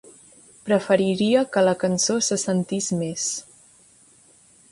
Preferiria 0.69 1.43
que 1.57 1.63
la 1.67 1.75
cançó 1.83 2.17
se 2.29 2.39
sentís 2.45 2.89
més. 3.03 3.27